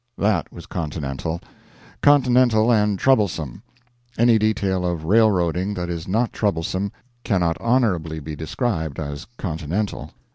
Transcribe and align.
That 0.17 0.51
was 0.51 0.65
continental. 0.65 1.39
Continental 2.01 2.71
and 2.71 2.97
troublesome. 2.97 3.61
Any 4.17 4.39
detail 4.39 4.83
of 4.83 5.05
railroading 5.05 5.75
that 5.75 5.91
is 5.91 6.07
not 6.07 6.33
troublesome 6.33 6.91
cannot 7.23 7.61
honorably 7.61 8.19
be 8.19 8.35
described 8.35 8.99
as 8.99 9.27
continental. 9.37 10.09